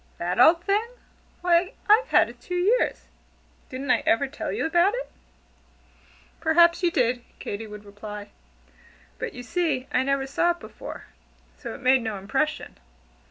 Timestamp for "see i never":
9.43-10.25